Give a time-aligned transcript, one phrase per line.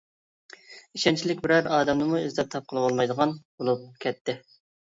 [0.99, 4.39] ئىشەنچلىك بىرەر ئادەمنىمۇ ئىزدەپ تاپقىلى بولمايدىغان بولۇپ كەتتى.